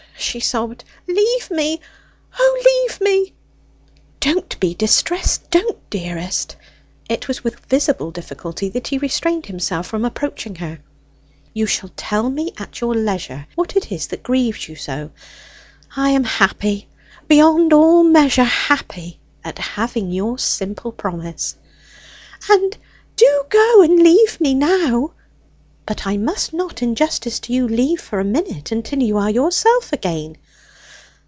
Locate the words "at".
12.59-12.79, 19.43-19.57